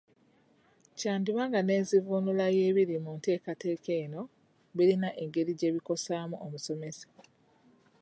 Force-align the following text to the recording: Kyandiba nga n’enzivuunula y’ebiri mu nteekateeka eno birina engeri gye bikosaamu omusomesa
Kyandiba 0.97 1.41
nga 1.49 1.59
n’enzivuunula 1.63 2.45
y’ebiri 2.57 2.95
mu 3.03 3.11
nteekateeka 3.17 3.91
eno 4.03 4.21
birina 4.75 5.09
engeri 5.23 5.51
gye 5.59 5.73
bikosaamu 5.75 6.35
omusomesa 6.45 7.07